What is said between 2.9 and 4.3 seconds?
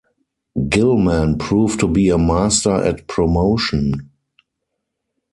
promotion.